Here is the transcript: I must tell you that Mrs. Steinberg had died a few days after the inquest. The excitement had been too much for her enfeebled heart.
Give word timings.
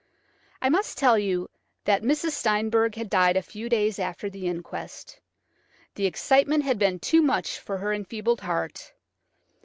I 0.63 0.69
must 0.69 0.97
tell 0.97 1.15
you 1.19 1.47
that 1.83 2.01
Mrs. 2.01 2.31
Steinberg 2.31 2.95
had 2.95 3.07
died 3.07 3.37
a 3.37 3.43
few 3.43 3.69
days 3.69 3.99
after 3.99 4.31
the 4.31 4.47
inquest. 4.47 5.19
The 5.93 6.07
excitement 6.07 6.63
had 6.63 6.79
been 6.79 6.97
too 6.99 7.21
much 7.21 7.59
for 7.59 7.77
her 7.77 7.93
enfeebled 7.93 8.41
heart. 8.41 8.93